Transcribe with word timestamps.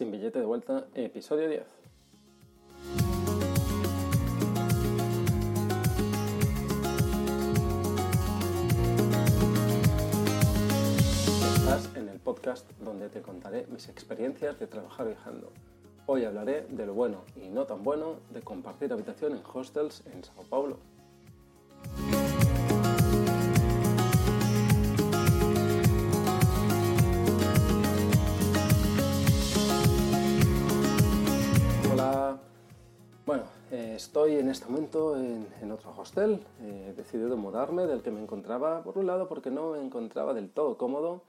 Sin 0.00 0.10
billete 0.10 0.38
de 0.38 0.46
vuelta, 0.46 0.86
episodio 0.94 1.46
10. 1.46 1.62
Estás 11.54 11.94
en 11.94 12.08
el 12.08 12.18
podcast 12.18 12.70
donde 12.80 13.10
te 13.10 13.20
contaré 13.20 13.66
mis 13.66 13.90
experiencias 13.90 14.58
de 14.58 14.66
trabajar 14.66 15.06
viajando. 15.06 15.52
Hoy 16.06 16.24
hablaré 16.24 16.62
de 16.70 16.86
lo 16.86 16.94
bueno 16.94 17.24
y 17.36 17.50
no 17.50 17.66
tan 17.66 17.84
bueno 17.84 18.20
de 18.30 18.40
compartir 18.40 18.94
habitación 18.94 19.32
en 19.36 19.42
hostels 19.52 20.02
en 20.06 20.24
Sao 20.24 20.44
Paulo. 20.48 20.78
Eh, 33.70 33.94
estoy 33.96 34.36
en 34.36 34.48
este 34.48 34.66
momento 34.66 35.16
en, 35.16 35.70
otro 35.70 35.94
hostel. 35.96 36.40
Eh, 36.60 36.88
he 36.90 36.92
decidido 36.94 37.36
mudarme 37.36 37.86
del 37.86 38.02
que 38.02 38.10
me 38.10 38.20
encontraba, 38.20 38.82
por 38.82 38.98
un 38.98 39.06
lado, 39.06 39.28
porque 39.28 39.50
no 39.50 39.72
me 39.72 39.80
encontraba 39.80 40.34
del 40.34 40.50
todo 40.50 40.76
cómodo 40.76 41.22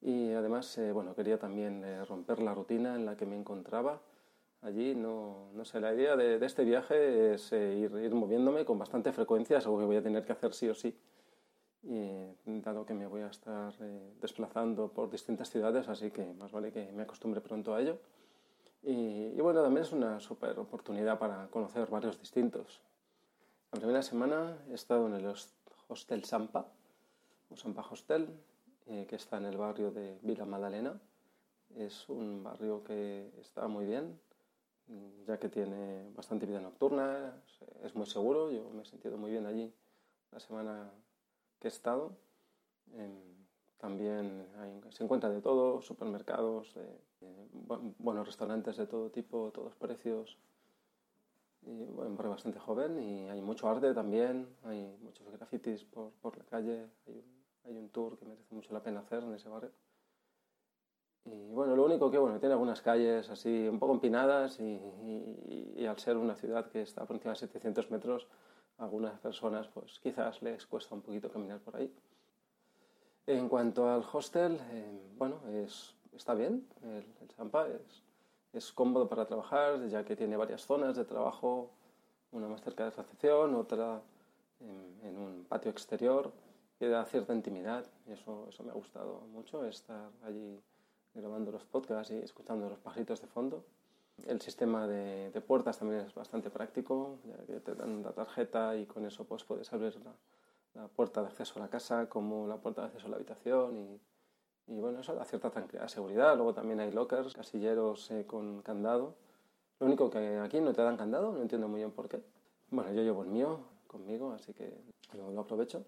y 0.00 0.32
además, 0.32 0.76
eh, 0.78 0.92
bueno, 0.92 1.14
quería 1.14 1.38
también 1.38 1.82
eh, 1.84 2.04
romper 2.04 2.40
la 2.40 2.54
rutina 2.54 2.94
en 2.94 3.06
la 3.06 3.16
que 3.16 3.26
me 3.26 3.36
encontraba 3.36 4.00
allí. 4.62 4.94
No, 4.94 5.50
sé, 5.64 5.80
la 5.80 5.94
idea 5.94 6.16
de, 6.16 6.44
este 6.44 6.64
viaje 6.64 7.34
es 7.34 7.52
ir, 7.52 7.92
ir 8.02 8.14
moviéndome 8.14 8.64
con 8.64 8.78
bastante 8.78 9.12
frecuencia, 9.12 9.58
es 9.58 9.66
algo 9.66 9.78
que 9.78 9.86
voy 9.86 9.96
a 9.96 10.02
tener 10.02 10.24
que 10.24 10.32
hacer 10.32 10.52
sí 10.52 10.68
o 10.68 10.74
sí. 10.74 10.94
Y, 11.82 12.60
dado 12.60 12.84
que 12.84 12.92
me 12.92 13.06
voy 13.06 13.22
a 13.22 13.28
estar 13.28 13.72
desplazando 14.20 14.88
por 14.88 15.10
distintas 15.10 15.48
ciudades, 15.48 15.88
así 15.88 16.10
que 16.10 16.34
más 16.34 16.50
vale 16.52 16.72
que 16.72 16.90
me 16.92 17.02
acostumbre 17.02 17.40
pronto 17.40 17.74
a 17.74 17.80
ello. 17.80 17.98
Y, 18.88 19.34
y 19.36 19.40
bueno, 19.42 19.62
también 19.62 19.84
es 19.84 19.92
una 19.92 20.18
super 20.18 20.58
oportunidad 20.58 21.18
para 21.18 21.48
conocer 21.48 21.90
barrios 21.90 22.18
distintos. 22.18 22.80
La 23.70 23.78
primera 23.78 24.00
semana 24.00 24.56
he 24.70 24.72
estado 24.72 25.06
en 25.08 25.12
el 25.12 25.34
Hostel 25.88 26.24
Sampa, 26.24 26.66
o 27.50 27.56
Sampa 27.56 27.82
Hostel, 27.82 28.30
eh, 28.86 29.04
que 29.06 29.16
está 29.16 29.36
en 29.36 29.44
el 29.44 29.58
barrio 29.58 29.90
de 29.90 30.18
Vila 30.22 30.46
Madalena. 30.46 30.98
Es 31.76 32.08
un 32.08 32.42
barrio 32.42 32.82
que 32.82 33.30
está 33.38 33.68
muy 33.68 33.84
bien, 33.84 34.18
ya 35.26 35.38
que 35.38 35.50
tiene 35.50 36.10
bastante 36.16 36.46
vida 36.46 36.62
nocturna, 36.62 37.42
es 37.84 37.94
muy 37.94 38.06
seguro, 38.06 38.50
yo 38.50 38.70
me 38.70 38.84
he 38.84 38.86
sentido 38.86 39.18
muy 39.18 39.30
bien 39.30 39.44
allí 39.44 39.70
la 40.32 40.40
semana 40.40 40.90
que 41.60 41.68
he 41.68 41.70
estado. 41.70 42.12
Eh, 42.94 43.34
también 43.76 44.46
hay, 44.58 44.80
se 44.92 45.04
encuentra 45.04 45.28
de 45.28 45.42
todo, 45.42 45.82
supermercados, 45.82 46.74
eh, 46.76 47.00
buenos 47.98 48.26
restaurantes 48.26 48.76
de 48.76 48.86
todo 48.86 49.10
tipo, 49.10 49.50
todos 49.52 49.74
precios. 49.74 50.38
Y, 51.62 51.84
barrio 51.90 52.30
bastante 52.30 52.58
joven 52.58 52.98
y 52.98 53.28
hay 53.28 53.40
mucho 53.40 53.68
arte 53.68 53.92
también, 53.92 54.48
hay 54.64 54.96
muchos 55.02 55.28
grafitis 55.30 55.84
por, 55.84 56.12
por 56.22 56.36
la 56.38 56.44
calle, 56.44 56.88
hay 57.06 57.14
un, 57.14 57.38
hay 57.64 57.76
un 57.76 57.88
tour 57.90 58.16
que 58.18 58.24
merece 58.24 58.54
mucho 58.54 58.72
la 58.72 58.82
pena 58.82 59.00
hacer 59.00 59.22
en 59.22 59.34
ese 59.34 59.48
barrio. 59.48 59.72
Y 61.24 61.52
bueno, 61.52 61.76
lo 61.76 61.84
único 61.84 62.10
que 62.10 62.18
bueno, 62.18 62.38
tiene 62.38 62.54
algunas 62.54 62.80
calles 62.80 63.28
así 63.28 63.68
un 63.68 63.78
poco 63.78 63.92
empinadas 63.94 64.58
y, 64.60 65.84
al 65.86 65.98
ser 65.98 66.16
una 66.16 66.34
ciudad 66.34 66.70
que 66.70 66.82
está 66.82 67.06
por 67.06 67.16
encima 67.16 67.32
de 67.32 67.40
700 67.40 67.90
metros, 67.90 68.26
a 68.78 68.84
algunas 68.84 69.18
personas 69.20 69.68
pues 69.68 69.98
quizás 70.00 70.42
les 70.42 70.66
cuesta 70.66 70.94
un 70.94 71.02
poquito 71.02 71.30
caminar 71.30 71.60
por 71.60 71.76
ahí. 71.76 71.92
En 73.26 73.48
cuanto 73.48 73.88
al 73.88 74.04
hostel, 74.10 74.58
eh, 74.70 75.12
bueno, 75.16 75.40
es, 75.50 75.94
está 76.16 76.34
bien, 76.34 76.66
el, 76.82 77.06
el 77.20 77.30
Sampa 77.36 77.68
es, 77.68 78.02
es 78.52 78.72
cómodo 78.72 79.08
para 79.08 79.26
trabajar, 79.26 79.86
ya 79.88 80.04
que 80.04 80.16
tiene 80.16 80.36
varias 80.36 80.64
zonas 80.66 80.96
de 80.96 81.04
trabajo, 81.04 81.70
una 82.32 82.48
más 82.48 82.62
cerca 82.62 82.84
de 82.84 82.90
recepción, 82.90 83.54
otra 83.54 84.02
en, 84.60 85.08
en 85.08 85.18
un 85.18 85.44
patio 85.48 85.70
exterior, 85.70 86.32
que 86.78 86.88
da 86.88 87.04
cierta 87.04 87.34
intimidad, 87.34 87.84
y 88.06 88.12
eso, 88.12 88.46
eso 88.48 88.62
me 88.62 88.70
ha 88.70 88.74
gustado 88.74 89.22
mucho, 89.32 89.64
estar 89.64 90.10
allí 90.24 90.60
grabando 91.14 91.50
los 91.50 91.64
podcasts 91.64 92.12
y 92.12 92.18
escuchando 92.18 92.68
los 92.68 92.78
pajaritos 92.78 93.20
de 93.20 93.26
fondo. 93.26 93.64
El 94.26 94.40
sistema 94.40 94.86
de, 94.86 95.30
de, 95.30 95.40
puertas 95.40 95.78
también 95.78 96.00
es 96.02 96.14
bastante 96.14 96.50
práctico, 96.50 97.18
ya 97.24 97.36
que 97.46 97.60
te 97.60 97.74
dan 97.74 97.90
una 97.90 98.12
tarjeta 98.12 98.76
y 98.76 98.86
con 98.86 99.04
eso 99.04 99.24
pues 99.24 99.44
puedes 99.44 99.72
abrir 99.72 99.96
la, 100.04 100.12
la 100.74 100.88
puerta 100.88 101.22
de 101.22 101.28
acceso 101.28 101.58
a 101.58 101.62
la 101.62 101.68
casa 101.68 102.08
como 102.08 102.46
la 102.46 102.56
puerta 102.56 102.82
de 102.82 102.86
acceso 102.88 103.06
a 103.06 103.10
la 103.10 103.16
habitación 103.16 103.76
y, 103.76 104.00
y 104.68 104.78
bueno, 104.78 105.00
eso 105.00 105.14
da 105.14 105.24
cierta 105.24 105.50
tranquilidad, 105.50 105.88
seguridad. 105.88 106.36
Luego 106.36 106.54
también 106.54 106.80
hay 106.80 106.92
lockers, 106.92 107.32
casilleros 107.32 108.10
eh, 108.10 108.24
con 108.26 108.62
candado. 108.62 109.14
Lo 109.80 109.86
único 109.86 110.10
que 110.10 110.38
aquí 110.38 110.60
no 110.60 110.72
te 110.72 110.82
dan 110.82 110.96
candado, 110.96 111.32
no 111.32 111.40
entiendo 111.40 111.68
muy 111.68 111.80
bien 111.80 111.92
por 111.92 112.08
qué. 112.08 112.20
Bueno, 112.70 112.92
yo 112.92 113.02
llevo 113.02 113.22
el 113.22 113.28
mío 113.28 113.60
conmigo, 113.86 114.32
así 114.32 114.52
que 114.52 114.72
lo, 115.16 115.30
lo 115.30 115.40
aprovecho. 115.40 115.84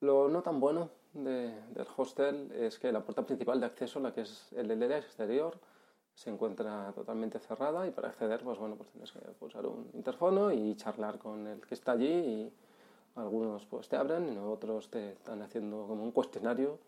Lo 0.00 0.28
no 0.28 0.42
tan 0.42 0.60
bueno 0.60 0.90
de, 1.12 1.54
del 1.72 1.86
hostel 1.96 2.52
es 2.52 2.78
que 2.78 2.92
la 2.92 3.00
puerta 3.00 3.24
principal 3.24 3.60
de 3.60 3.66
acceso, 3.66 4.00
la 4.00 4.12
que 4.12 4.22
es 4.22 4.52
el 4.52 4.68
del 4.68 4.82
exterior, 4.92 5.58
se 6.14 6.30
encuentra 6.30 6.92
totalmente 6.94 7.38
cerrada 7.38 7.86
y 7.86 7.90
para 7.90 8.08
acceder, 8.08 8.42
pues 8.42 8.58
bueno, 8.58 8.76
pues 8.76 8.88
tienes 8.90 9.12
que 9.12 9.18
pulsar 9.18 9.66
un 9.66 9.90
interfono 9.92 10.50
y 10.50 10.74
charlar 10.74 11.18
con 11.18 11.46
el 11.46 11.60
que 11.60 11.74
está 11.74 11.92
allí 11.92 12.06
y 12.06 12.52
algunos 13.16 13.66
pues 13.66 13.88
te 13.88 13.96
abren 13.96 14.32
y 14.32 14.38
otros 14.38 14.90
te 14.90 15.12
están 15.12 15.42
haciendo 15.42 15.86
como 15.86 16.02
un 16.02 16.12
cuestionario 16.12 16.78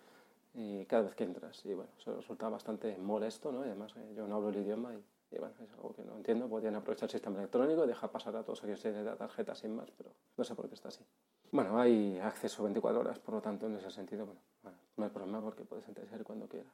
y 0.58 0.84
cada 0.86 1.04
vez 1.04 1.14
que 1.14 1.24
entras. 1.24 1.64
Y 1.64 1.72
bueno, 1.72 1.90
eso 1.96 2.16
resulta 2.16 2.48
bastante 2.48 2.96
molesto, 2.98 3.52
¿no? 3.52 3.60
Y 3.64 3.68
además 3.68 3.94
eh, 3.96 4.12
yo 4.16 4.26
no 4.26 4.36
hablo 4.36 4.48
el 4.48 4.56
idioma 4.56 4.92
y, 4.92 5.36
y, 5.36 5.38
bueno, 5.38 5.54
es 5.62 5.70
algo 5.72 5.94
que 5.94 6.02
no 6.02 6.16
entiendo. 6.16 6.48
Podrían 6.48 6.74
aprovechar 6.74 7.06
el 7.06 7.12
sistema 7.12 7.38
electrónico 7.38 7.84
y 7.84 7.86
dejar 7.86 8.10
pasar 8.10 8.34
a 8.34 8.42
todos 8.42 8.58
aquellos 8.60 8.80
que 8.80 8.90
tienen 8.90 9.16
tarjeta 9.16 9.54
sin 9.54 9.76
más, 9.76 9.88
pero 9.96 10.10
no 10.36 10.44
sé 10.44 10.56
por 10.56 10.68
qué 10.68 10.74
está 10.74 10.88
así. 10.88 11.04
Bueno, 11.52 11.78
hay 11.78 12.18
acceso 12.18 12.64
24 12.64 13.00
horas, 13.00 13.18
por 13.20 13.34
lo 13.36 13.40
tanto, 13.40 13.66
en 13.66 13.76
ese 13.76 13.90
sentido, 13.90 14.26
bueno, 14.26 14.40
bueno 14.62 14.78
no 14.96 15.04
hay 15.04 15.10
problema 15.10 15.40
porque 15.40 15.64
puedes 15.64 15.86
entrar 15.86 16.24
cuando 16.24 16.48
quieras. 16.48 16.72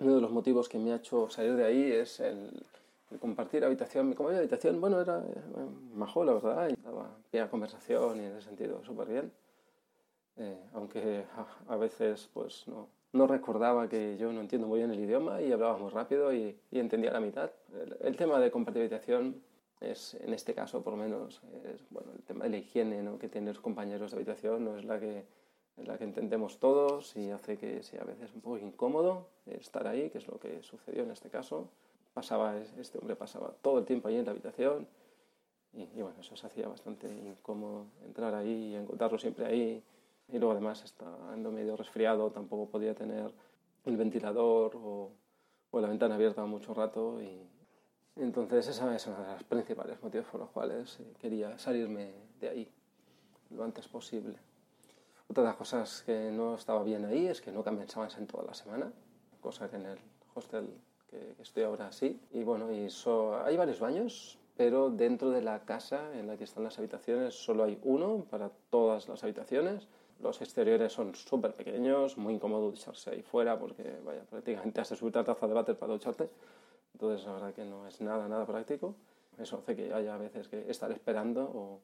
Uno 0.00 0.16
de 0.16 0.20
los 0.20 0.30
motivos 0.32 0.68
que 0.68 0.78
me 0.78 0.92
ha 0.92 0.96
hecho 0.96 1.30
salir 1.30 1.54
de 1.54 1.64
ahí 1.64 1.92
es 1.92 2.18
el, 2.20 2.66
el 3.10 3.18
compartir 3.18 3.64
habitación. 3.64 4.08
Mi 4.08 4.14
compañero 4.14 4.40
de 4.40 4.44
habitación, 4.44 4.80
bueno, 4.80 5.00
era 5.00 5.18
eh, 5.18 5.66
majo, 5.94 6.24
la 6.24 6.32
verdad, 6.32 6.68
y 6.68 6.82
daba 6.82 7.10
pie 7.30 7.42
a 7.42 7.50
conversación 7.50 8.16
y 8.16 8.24
en 8.24 8.32
ese 8.32 8.48
sentido 8.48 8.82
súper 8.84 9.08
bien. 9.08 9.32
Eh, 10.40 10.56
aunque 10.72 11.26
a, 11.36 11.74
a, 11.74 11.76
veces 11.76 12.30
pues 12.32 12.66
no, 12.66 12.88
no, 13.12 13.26
recordaba 13.26 13.90
que 13.90 14.16
yo 14.16 14.32
no 14.32 14.40
entiendo 14.40 14.66
muy 14.66 14.78
bien 14.78 14.90
el 14.90 14.98
idioma 14.98 15.42
y 15.42 15.52
hablaba 15.52 15.76
muy 15.76 15.90
rápido 15.90 16.32
y, 16.32 16.58
y 16.70 16.78
entendía 16.78 17.12
la 17.12 17.20
mitad. 17.20 17.50
El, 17.74 17.94
el, 18.00 18.16
tema 18.16 18.40
de 18.40 18.50
compartir 18.50 18.80
habitación 18.80 19.42
es, 19.80 20.14
en 20.14 20.32
este 20.32 20.54
caso 20.54 20.82
por 20.82 20.94
lo 20.94 20.98
menos, 20.98 21.42
es, 21.64 21.84
bueno, 21.90 22.12
el 22.16 22.22
tema 22.22 22.44
de 22.44 22.50
la 22.52 22.56
higiene 22.56 23.02
¿no? 23.02 23.18
que 23.18 23.28
tienen 23.28 23.48
los 23.48 23.60
compañeros 23.60 24.12
de 24.12 24.16
habitación 24.16 24.64
no 24.64 24.78
es 24.78 24.86
la 24.86 24.98
que, 24.98 25.26
es 25.76 25.86
la 25.86 25.98
que 25.98 26.04
entendemos 26.04 26.58
todos 26.58 27.14
y 27.16 27.30
hace 27.30 27.58
que 27.58 27.82
sea 27.82 28.00
a 28.00 28.06
veces 28.06 28.32
un 28.34 28.40
poco 28.40 28.56
incómodo 28.56 29.26
estar 29.44 29.86
ahí, 29.86 30.08
que 30.08 30.16
es 30.16 30.26
lo 30.26 30.40
que 30.40 30.62
sucedió 30.62 31.02
en 31.02 31.10
este 31.10 31.28
caso. 31.28 31.68
Pasaba, 32.14 32.56
este 32.56 32.96
hombre 32.96 33.14
pasaba 33.14 33.52
todo 33.60 33.78
el 33.78 33.84
tiempo 33.84 34.08
ahí 34.08 34.16
en 34.16 34.24
la 34.24 34.30
habitación 34.30 34.88
y, 35.74 35.82
y 35.82 36.00
bueno, 36.00 36.18
eso 36.18 36.34
se 36.34 36.46
hacía 36.46 36.66
bastante 36.66 37.08
incómodo 37.08 37.84
entrar 38.06 38.34
ahí 38.34 38.72
y 38.72 38.74
encontrarlo 38.76 39.18
siempre 39.18 39.44
ahí 39.44 39.84
y 40.32 40.38
luego 40.38 40.52
además 40.52 40.82
estando 40.84 41.50
medio 41.50 41.76
resfriado 41.76 42.30
tampoco 42.30 42.70
podía 42.70 42.94
tener 42.94 43.32
el 43.84 43.96
ventilador 43.96 44.76
o, 44.76 45.12
o 45.70 45.80
la 45.80 45.88
ventana 45.88 46.14
abierta 46.14 46.44
mucho 46.44 46.74
rato 46.74 47.20
y 47.20 47.40
entonces 48.16 48.68
esa 48.68 48.94
es 48.94 49.06
uno 49.06 49.22
de 49.22 49.32
los 49.32 49.44
principales 49.44 50.02
motivos 50.02 50.26
por 50.26 50.40
los 50.40 50.50
cuales 50.50 51.00
eh, 51.00 51.14
quería 51.18 51.58
salirme 51.58 52.12
de 52.40 52.48
ahí 52.48 52.72
lo 53.50 53.64
antes 53.64 53.88
posible. 53.88 54.36
Otra 55.28 55.42
de 55.42 55.48
las 55.48 55.56
cosas 55.56 56.02
que 56.02 56.30
no 56.30 56.54
estaba 56.54 56.82
bien 56.82 57.04
ahí 57.04 57.26
es 57.26 57.40
que 57.40 57.52
no 57.52 57.62
cambiaban 57.62 58.08
en 58.18 58.26
toda 58.26 58.44
la 58.44 58.54
semana, 58.54 58.92
cosa 59.40 59.70
que 59.70 59.76
en 59.76 59.86
el 59.86 59.98
hostel 60.34 60.68
que 61.08 61.34
estoy 61.40 61.62
ahora 61.62 61.92
sí. 61.92 62.20
Y 62.32 62.42
bueno, 62.42 62.72
y 62.72 62.90
so, 62.90 63.40
hay 63.42 63.56
varios 63.56 63.80
baños, 63.80 64.38
pero 64.56 64.90
dentro 64.90 65.30
de 65.30 65.42
la 65.42 65.64
casa 65.64 66.18
en 66.18 66.26
la 66.26 66.36
que 66.36 66.44
están 66.44 66.64
las 66.64 66.78
habitaciones 66.78 67.34
solo 67.34 67.64
hay 67.64 67.78
uno 67.82 68.24
para 68.30 68.50
todas 68.70 69.08
las 69.08 69.22
habitaciones 69.22 69.88
los 70.22 70.40
exteriores 70.40 70.92
son 70.92 71.14
súper 71.14 71.54
pequeños, 71.54 72.16
muy 72.16 72.34
incómodo 72.34 72.70
ducharse 72.70 73.10
ahí 73.10 73.22
fuera 73.22 73.58
porque, 73.58 74.00
vaya, 74.04 74.22
prácticamente 74.24 74.80
has 74.80 74.90
de 74.90 74.96
subir 74.96 75.14
la 75.14 75.24
taza 75.24 75.46
de 75.46 75.54
váter 75.54 75.76
para 75.76 75.92
ducharte. 75.92 76.28
Entonces, 76.92 77.26
la 77.26 77.32
verdad 77.34 77.54
que 77.54 77.64
no 77.64 77.86
es 77.86 78.00
nada, 78.00 78.28
nada 78.28 78.46
práctico. 78.46 78.94
Eso 79.38 79.58
hace 79.58 79.74
que 79.74 79.92
haya 79.92 80.16
veces 80.16 80.48
que 80.48 80.70
estar 80.70 80.90
esperando 80.92 81.42
o 81.42 81.80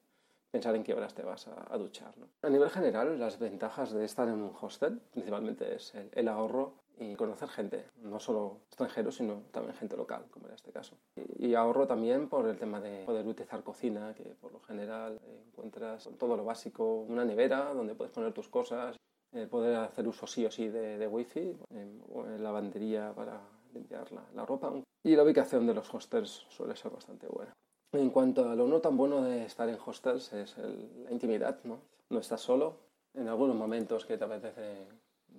pensar 0.50 0.74
en 0.74 0.84
qué 0.84 0.94
horas 0.94 1.14
te 1.14 1.22
vas 1.22 1.48
a, 1.48 1.72
a 1.72 1.78
duchar. 1.78 2.16
¿no? 2.18 2.28
A 2.42 2.50
nivel 2.50 2.70
general, 2.70 3.18
las 3.18 3.38
ventajas 3.38 3.92
de 3.92 4.04
estar 4.04 4.28
en 4.28 4.34
un 4.34 4.52
hostel 4.60 5.00
principalmente 5.12 5.74
es 5.74 5.94
el, 5.94 6.10
el 6.12 6.28
ahorro 6.28 6.74
y 6.98 7.14
conocer 7.14 7.48
gente, 7.48 7.86
no 8.02 8.18
solo 8.18 8.60
extranjeros, 8.68 9.16
sino 9.16 9.42
también 9.50 9.74
gente 9.76 9.96
local, 9.96 10.24
como 10.30 10.48
en 10.48 10.54
este 10.54 10.72
caso. 10.72 10.96
Y, 11.14 11.48
y, 11.48 11.54
ahorro 11.54 11.86
también 11.86 12.28
por 12.28 12.48
el 12.48 12.58
tema 12.58 12.80
de 12.80 13.04
poder 13.04 13.26
utilizar 13.26 13.62
cocina, 13.62 14.14
que 14.14 14.24
por 14.24 14.52
lo 14.52 14.60
general 14.60 15.20
encuentras 15.48 16.08
todo 16.18 16.36
lo 16.36 16.44
básico, 16.44 17.02
una 17.02 17.24
nevera 17.24 17.74
donde 17.74 17.94
puedes 17.94 18.12
poner 18.12 18.32
tus 18.32 18.48
cosas, 18.48 18.96
eh, 19.32 19.46
poder 19.46 19.76
hacer 19.76 20.08
uso 20.08 20.26
sí 20.26 20.46
o 20.46 20.50
sí 20.50 20.68
de, 20.68 20.96
de 20.96 21.06
wifi, 21.06 21.54
eh, 21.70 22.38
lavandería 22.38 23.12
para 23.14 23.40
limpiar 23.74 24.10
la, 24.12 24.24
la 24.34 24.46
ropa. 24.46 24.72
Y 25.04 25.14
la 25.14 25.22
ubicación 25.22 25.66
de 25.66 25.74
los 25.74 25.92
hostels 25.92 26.46
suele 26.48 26.74
ser 26.76 26.90
bastante 26.90 27.26
buena. 27.26 27.52
En 27.92 28.10
cuanto 28.10 28.48
a 28.48 28.54
lo 28.54 28.66
no 28.66 28.80
tan 28.80 28.96
bueno 28.96 29.22
de 29.22 29.44
estar 29.44 29.68
en 29.68 29.78
hostels 29.84 30.32
es 30.32 30.56
la 30.58 31.10
intimidad, 31.10 31.58
¿no? 31.64 31.80
No 32.10 32.18
estás 32.20 32.40
solo. 32.40 32.78
En 33.14 33.28
algunos 33.28 33.56
momentos 33.56 34.04
que 34.04 34.18
te 34.18 34.24
apetece 34.24 34.86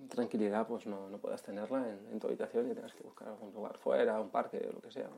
tranquilidad, 0.08 0.66
pues 0.66 0.86
no, 0.86 1.08
no 1.08 1.18
puedes 1.18 1.42
tenerla 1.42 1.88
en, 1.88 2.18
tu 2.18 2.26
habitación 2.26 2.70
y 2.70 2.74
tienes 2.74 2.92
que 2.94 3.02
buscar 3.02 3.28
algún 3.28 3.52
lugar 3.52 3.78
fuera, 3.78 4.20
un 4.20 4.30
parque, 4.30 4.70
lo 4.72 4.80
que 4.80 4.90
sea. 4.90 5.08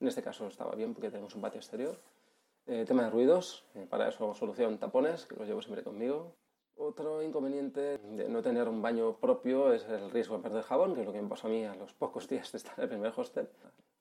En 0.00 0.08
este 0.08 0.22
caso 0.22 0.46
estaba 0.46 0.74
bien 0.74 0.94
porque 0.94 1.10
tenemos 1.10 1.34
un 1.34 1.42
patio 1.42 1.58
exterior. 1.58 1.96
Eh, 2.66 2.84
tema 2.86 3.04
de 3.04 3.10
ruidos, 3.10 3.64
eh, 3.74 3.86
para 3.88 4.08
eso 4.08 4.34
solución 4.34 4.78
tapones, 4.78 5.26
que 5.26 5.36
los 5.36 5.48
llevo 5.48 5.62
siempre 5.62 5.82
conmigo. 5.82 6.34
Otro 6.76 7.22
inconveniente 7.22 7.98
de 7.98 8.28
no 8.28 8.42
tener 8.42 8.68
un 8.68 8.82
baño 8.82 9.16
propio 9.16 9.72
es 9.72 9.86
el 9.88 10.10
riesgo 10.10 10.36
de 10.36 10.42
perder 10.42 10.62
jabón, 10.62 10.94
que 10.94 11.00
es 11.00 11.06
lo 11.06 11.12
que 11.12 11.20
me 11.20 11.28
pasó 11.28 11.48
a 11.48 11.50
mí 11.50 11.64
a 11.64 11.74
los 11.74 11.92
pocos 11.92 12.28
días 12.28 12.50
de 12.52 12.58
estar 12.58 12.74
en 12.78 12.82
el 12.84 12.88
primer 12.88 13.12
hostel. 13.16 13.48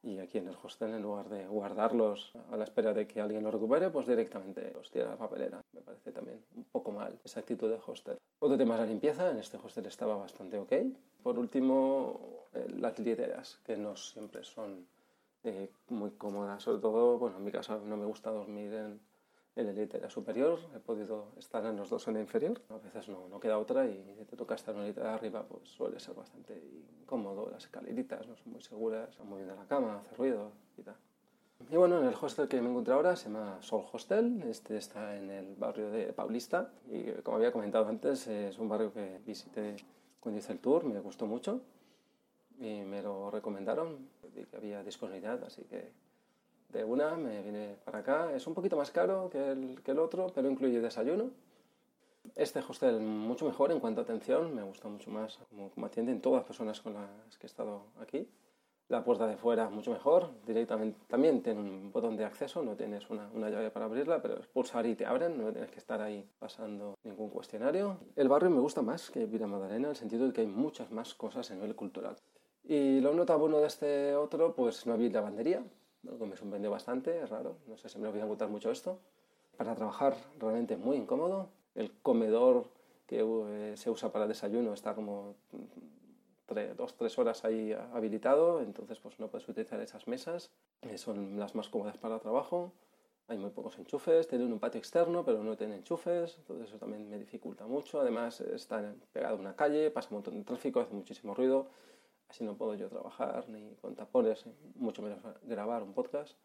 Y 0.03 0.17
aquí 0.17 0.39
en 0.39 0.47
el 0.47 0.57
hostel, 0.61 0.95
en 0.95 1.01
lugar 1.03 1.29
de 1.29 1.47
guardarlos 1.47 2.33
a 2.51 2.57
la 2.57 2.63
espera 2.63 2.93
de 2.93 3.05
que 3.05 3.21
alguien 3.21 3.43
los 3.43 3.53
recupere, 3.53 3.91
pues 3.91 4.07
directamente 4.07 4.71
los 4.73 4.89
tira 4.89 5.05
a 5.05 5.09
la 5.09 5.17
papelera. 5.17 5.61
Me 5.73 5.81
parece 5.81 6.11
también 6.11 6.43
un 6.55 6.63
poco 6.63 6.91
mal 6.91 7.19
esa 7.23 7.41
actitud 7.41 7.69
de 7.69 7.79
hostel. 7.85 8.17
Otro 8.39 8.57
tema 8.57 8.73
es 8.75 8.79
la 8.81 8.87
limpieza. 8.87 9.29
En 9.29 9.37
este 9.37 9.57
hostel 9.57 9.85
estaba 9.85 10.15
bastante 10.15 10.57
ok. 10.57 10.73
Por 11.21 11.37
último, 11.37 12.47
eh, 12.53 12.65
las 12.79 12.97
literas, 12.97 13.59
que 13.63 13.77
no 13.77 13.95
siempre 13.95 14.43
son 14.43 14.87
eh, 15.43 15.69
muy 15.89 16.11
cómodas. 16.11 16.63
Sobre 16.63 16.81
todo, 16.81 17.19
bueno, 17.19 17.37
en 17.37 17.43
mi 17.43 17.51
caso 17.51 17.79
no 17.79 17.95
me 17.95 18.05
gusta 18.05 18.31
dormir 18.31 18.73
en, 18.73 18.99
en 19.55 19.67
el 19.67 19.75
litera 19.75 20.09
superior, 20.09 20.59
he 20.75 20.79
podido 20.79 21.33
estar 21.37 21.65
en 21.65 21.75
los 21.75 21.89
dos 21.89 22.07
en 22.07 22.15
el 22.15 22.21
inferior. 22.21 22.61
A 22.69 22.77
veces 22.77 23.09
no, 23.09 23.27
no 23.27 23.39
queda 23.39 23.57
otra 23.57 23.85
y 23.85 24.25
te 24.29 24.37
toca 24.37 24.55
estar 24.55 24.73
en 24.75 24.81
el 24.81 24.87
litera 24.87 25.13
arriba, 25.13 25.43
pues 25.43 25.69
suele 25.69 25.99
ser 25.99 26.15
bastante 26.15 26.61
incómodo. 27.01 27.49
Las 27.49 27.65
escaleritas 27.65 28.27
no 28.27 28.35
son 28.35 28.53
muy 28.53 28.61
seguras, 28.61 29.13
son 29.15 29.27
muy 29.27 29.37
bien 29.37 29.49
de 29.49 29.55
la 29.55 29.65
cama, 29.65 29.99
hace 29.99 30.15
ruido 30.15 30.51
y 30.77 30.83
tal. 30.83 30.95
Y 31.69 31.75
bueno, 31.75 31.99
en 31.99 32.07
el 32.07 32.15
hostel 32.19 32.47
que 32.47 32.59
me 32.59 32.69
encuentro 32.69 32.95
ahora 32.95 33.15
se 33.15 33.25
llama 33.25 33.61
Sol 33.61 33.85
Hostel. 33.91 34.41
Este 34.43 34.77
está 34.77 35.15
en 35.15 35.29
el 35.29 35.55
barrio 35.55 35.91
de 35.91 36.11
Paulista 36.13 36.71
y 36.89 37.11
como 37.21 37.37
había 37.37 37.51
comentado 37.51 37.87
antes, 37.87 38.27
es 38.27 38.57
un 38.57 38.67
barrio 38.67 38.91
que 38.93 39.19
visité 39.25 39.75
cuando 40.19 40.39
hice 40.39 40.53
el 40.53 40.59
tour, 40.59 40.85
me 40.85 40.99
gustó 40.99 41.25
mucho 41.25 41.61
y 42.59 42.81
me 42.81 43.01
lo 43.01 43.29
recomendaron. 43.29 44.09
Que 44.33 44.47
había 44.55 44.81
disponibilidad, 44.81 45.43
así 45.43 45.63
que 45.63 45.91
de 46.71 46.83
una, 46.83 47.15
me 47.15 47.41
vine 47.41 47.75
para 47.83 47.99
acá. 47.99 48.35
Es 48.35 48.47
un 48.47 48.53
poquito 48.53 48.77
más 48.77 48.91
caro 48.91 49.29
que 49.29 49.51
el, 49.51 49.81
que 49.83 49.91
el 49.91 49.99
otro, 49.99 50.27
pero 50.33 50.49
incluye 50.49 50.79
desayuno. 50.79 51.31
Este 52.35 52.59
hostel 52.59 52.99
mucho 52.99 53.45
mejor 53.45 53.71
en 53.71 53.79
cuanto 53.79 54.01
a 54.01 54.03
atención, 54.03 54.53
me 54.55 54.63
gusta 54.63 54.87
mucho 54.87 55.09
más 55.09 55.39
como, 55.49 55.71
como 55.71 55.85
atienden 55.85 56.21
todas 56.21 56.39
las 56.39 56.45
personas 56.45 56.79
con 56.81 56.93
las 56.93 57.37
que 57.37 57.45
he 57.45 57.49
estado 57.49 57.85
aquí. 57.99 58.27
La 58.89 59.03
puerta 59.03 59.25
de 59.25 59.37
fuera 59.37 59.69
mucho 59.69 59.91
mejor, 59.91 60.31
directamente 60.45 60.99
también 61.07 61.41
tiene 61.41 61.61
un 61.61 61.91
botón 61.93 62.17
de 62.17 62.25
acceso, 62.25 62.61
no 62.61 62.75
tienes 62.75 63.09
una, 63.09 63.29
una, 63.33 63.49
llave 63.49 63.71
para 63.71 63.85
abrirla, 63.85 64.21
pero 64.21 64.37
es 64.37 64.47
pulsar 64.47 64.85
y 64.85 64.95
te 64.95 65.05
abren, 65.05 65.41
no 65.41 65.49
tienes 65.51 65.71
que 65.71 65.79
estar 65.79 66.01
ahí 66.01 66.27
pasando 66.39 66.95
ningún 67.03 67.29
cuestionario. 67.29 67.97
El 68.17 68.27
barrio 68.27 68.49
me 68.49 68.59
gusta 68.59 68.81
más 68.81 69.09
que 69.09 69.25
Villa 69.25 69.47
Madalena 69.47 69.87
en 69.87 69.91
el 69.91 69.95
sentido 69.95 70.27
de 70.27 70.33
que 70.33 70.41
hay 70.41 70.47
muchas 70.47 70.91
más 70.91 71.13
cosas 71.15 71.49
a 71.51 71.55
nivel 71.55 71.73
cultural. 71.73 72.17
Y 72.65 72.99
lo 72.99 73.13
nota 73.13 73.35
bueno 73.37 73.59
de 73.59 73.67
este 73.67 74.15
otro, 74.15 74.53
pues 74.53 74.85
no 74.85 74.93
había 74.93 75.09
lavandería, 75.09 75.63
lo 76.03 76.17
que 76.17 76.25
me 76.25 76.35
sorprendió 76.35 76.71
bastante, 76.71 77.21
es 77.21 77.29
raro, 77.29 77.57
no 77.67 77.77
sé 77.77 77.89
si 77.89 77.97
me 77.99 78.05
lo 78.05 78.11
voy 78.11 78.21
a 78.21 78.25
gustar 78.25 78.49
mucho 78.49 78.71
esto. 78.71 78.99
Para 79.57 79.75
trabajar 79.75 80.15
realmente 80.39 80.77
muy 80.77 80.97
incómodo. 80.97 81.49
El 81.75 81.91
comedor 82.01 82.65
que 83.05 83.19
eh, 83.21 83.77
se 83.77 83.89
usa 83.89 84.11
para 84.11 84.27
desayuno 84.27 84.73
está 84.73 84.95
como 84.95 85.35
tres, 86.45 86.75
dos, 86.75 86.95
tres 86.95 87.17
horas 87.19 87.45
ahí 87.45 87.73
habilitado, 87.93 88.61
entonces 88.61 88.99
pues 88.99 89.19
no 89.19 89.29
puedes 89.29 89.47
utilizar 89.47 89.79
esas 89.79 90.07
mesas, 90.07 90.51
eh, 90.81 90.97
son 90.97 91.37
las 91.37 91.53
más 91.55 91.69
cómodas 91.69 91.97
para 91.97 92.19
trabajo. 92.19 92.73
Hay 93.27 93.37
muy 93.37 93.51
pocos 93.51 93.77
enchufes, 93.77 94.27
tienen 94.27 94.51
un 94.51 94.59
patio 94.59 94.79
externo, 94.79 95.23
pero 95.23 95.41
no 95.43 95.55
tienen 95.55 95.77
enchufes, 95.77 96.37
entonces 96.39 96.67
eso 96.67 96.77
también 96.77 97.09
me 97.09 97.17
dificulta 97.17 97.65
mucho. 97.65 98.01
Además, 98.01 98.41
está 98.41 98.93
pegado 99.13 99.37
a 99.37 99.39
una 99.39 99.55
calle, 99.55 99.89
pasa 99.89 100.09
un 100.09 100.15
montón 100.15 100.37
de 100.37 100.43
tráfico, 100.43 100.81
hace 100.81 100.93
muchísimo 100.93 101.33
ruido 101.33 101.67
así 102.31 102.45
no 102.45 102.55
puedo 102.55 102.75
yo 102.75 102.87
trabajar 102.87 103.47
ni 103.49 103.75
con 103.81 103.93
tapones, 103.93 104.45
mucho 104.75 105.01
menos 105.01 105.19
grabar 105.43 105.83
un 105.83 105.93
podcast. 105.93 106.37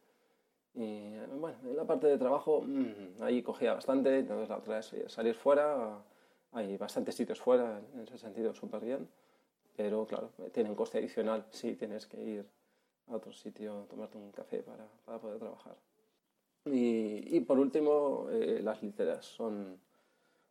Y 0.75 1.15
bueno, 1.39 1.57
en 1.63 1.77
la 1.77 1.85
parte 1.85 2.09
de 2.09 2.19
trabajo 2.19 2.63
mm, 2.63 3.23
ahí 3.23 3.41
cogía 3.41 3.73
bastante, 3.73 4.19
entonces 4.19 4.49
la 4.49 4.59
otra 4.59 4.81
es 4.81 4.93
salir 5.07 5.35
fuera, 5.35 6.03
hay 6.53 6.77
bastantes 6.77 7.15
sitios 7.15 7.41
fuera, 7.41 7.81
en 7.95 8.01
ese 8.01 8.19
sentido 8.19 8.53
súper 8.53 8.85
bien, 8.85 9.09
pero 9.77 10.05
claro, 10.07 10.31
tiene 10.53 10.71
un 10.71 10.77
coste 10.77 10.99
adicional 10.99 11.47
si 11.51 11.77
tienes 11.77 12.07
que 12.07 12.21
ir 12.21 12.47
a 13.07 13.15
otro 13.15 13.33
sitio, 13.33 13.87
tomarte 13.89 14.19
un 14.19 14.33
café 14.33 14.65
para, 14.65 14.89
para 15.05 15.21
poder 15.21 15.39
trabajar. 15.39 15.77
Y, 16.65 17.37
y 17.37 17.41
por 17.43 17.61
último, 17.61 18.27
eh, 18.33 18.61
las 18.61 18.83
literas 18.83 19.25
son 19.25 19.79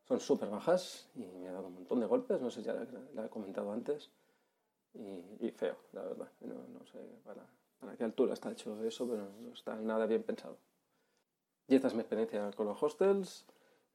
son 0.08 0.20
súper 0.20 0.50
bajas 0.50 1.10
y 1.16 1.26
me 1.40 1.50
ha 1.50 1.52
dado 1.52 1.66
un 1.66 1.74
montón 1.74 2.00
de 2.00 2.06
golpes, 2.06 2.40
no 2.40 2.52
sé 2.52 2.62
si 2.62 2.68
ya 2.68 2.74
la 3.16 3.26
he 3.26 3.30
comentado 3.30 3.72
antes 3.72 4.12
y, 5.40 5.52
feo, 5.52 5.76
la 5.94 6.04
verdad. 6.04 6.28
No, 6.42 6.56
no 6.56 6.86
sé 6.86 7.00
para, 7.24 7.46
para, 7.80 7.96
qué 7.96 8.04
altura 8.04 8.34
está 8.34 8.52
hecho 8.52 8.84
eso, 8.84 9.08
pero 9.08 9.28
no 9.42 9.54
está 9.54 9.76
nada 9.76 10.06
bien 10.06 10.24
pensado. 10.24 10.58
Y 11.68 11.76
esta 11.76 11.88
es 11.88 11.94
mi 11.94 12.02
experiencia 12.02 12.52
con 12.52 12.68
los 12.68 12.82
hostels 12.82 13.46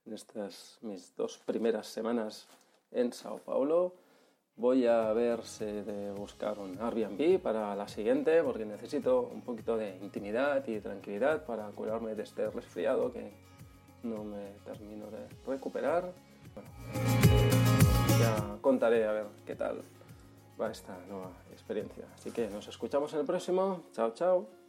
en 0.07 0.15
estas 0.15 0.79
mis 0.83 1.15
dos 1.17 1.39
primeras 1.39 1.87
semanas 1.87 2.49
en 2.91 3.13
Sao 3.13 3.39
Paulo. 3.39 3.95
Voy 4.57 4.87
a 4.87 5.13
ver 5.13 5.43
si 5.45 5.65
de 5.65 6.13
buscar 6.13 6.59
un 6.59 6.79
Airbnb 6.81 7.41
para 7.41 7.75
la 7.75 7.89
siguiente 7.89 8.43
porque 8.43 8.67
necesito 8.67 9.23
un 9.23 9.43
poquito 9.43 9.77
de 9.77 9.97
intimidad 9.99 10.67
y 10.67 10.81
tranquilidad 10.81 11.47
para 11.47 11.69
curarme 11.71 12.15
de 12.15 12.25
este 12.25 12.51
resfriado 12.51 13.13
que 13.13 13.33
no 14.03 14.25
me 14.25 14.53
termino 14.65 15.07
de 15.11 15.29
recuperar. 15.47 16.13
Bueno, 16.55 16.69
ya 18.19 18.59
contaré 18.61 19.07
a 19.07 19.13
ver 19.13 19.27
qué 19.47 19.55
tal 19.55 19.83
esta 20.69 20.99
nueva 21.07 21.31
experiencia. 21.51 22.05
Así 22.15 22.33
que 22.33 22.49
nos 22.49 22.67
escuchamos 22.69 23.13
en 23.15 23.21
el 23.21 23.27
próximo. 23.27 23.85
Chao, 23.93 24.13
chao. 24.13 24.60